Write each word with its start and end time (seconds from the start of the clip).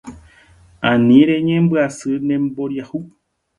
Ani 0.89 1.19
reñembyasy 1.29 2.11
ne 2.25 2.35
mboriahu 2.43 2.99